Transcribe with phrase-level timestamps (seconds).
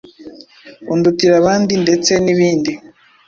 [0.93, 2.71] Undutira abandi ndetse n’ibindi.